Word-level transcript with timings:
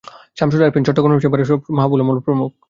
সামসুল 0.37 0.61
আরেফিন, 0.63 0.83
চট্টগ্রাম 0.87 1.21
চেম্বারের 1.23 1.47
সভাপতি 1.49 1.71
মাহবুবুল 1.77 2.01
আলম 2.01 2.09
প্রমুখ। 2.25 2.49